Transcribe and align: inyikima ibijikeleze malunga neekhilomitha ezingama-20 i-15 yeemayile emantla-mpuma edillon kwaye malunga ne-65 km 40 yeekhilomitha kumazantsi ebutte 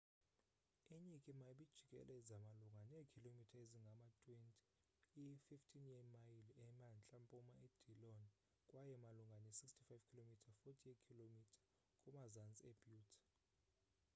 inyikima 0.95 1.43
ibijikeleze 1.53 2.35
malunga 2.45 2.81
neekhilomitha 2.91 3.57
ezingama-20 3.63 4.45
i-15 5.23 5.71
yeemayile 5.91 6.51
emantla-mpuma 6.67 7.53
edillon 7.67 8.19
kwaye 8.69 8.95
malunga 9.05 9.35
ne-65 9.43 9.89
km 10.11 10.29
40 10.45 10.85
yeekhilomitha 10.89 11.57
kumazantsi 12.01 12.61
ebutte 12.71 13.13